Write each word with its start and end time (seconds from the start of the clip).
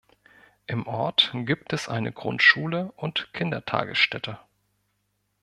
Im 0.65 0.87
Ort 0.87 1.29
gibt 1.45 1.73
es 1.73 1.87
eine 1.87 2.11
Grundschule 2.11 2.91
und 2.95 3.31
Kindertagesstätte. 3.33 4.39